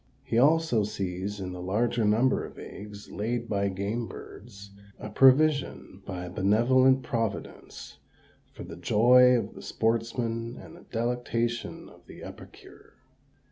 [0.23, 6.01] He also sees in the larger number of eggs laid by game birds a provision
[6.07, 7.99] by a benevolent Providence
[8.51, 12.95] for the joy of the sportsman and the delectation of the epicure.